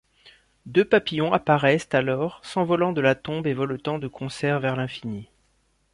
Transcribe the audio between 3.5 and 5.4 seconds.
voletant de concert vers l'infini.